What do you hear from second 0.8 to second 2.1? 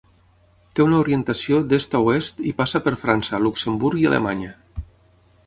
una orientació d'est a